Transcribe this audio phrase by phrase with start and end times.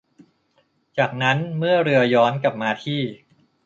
[0.97, 3.01] จากนั้นเมื่อเรือย้อนกลับมาที่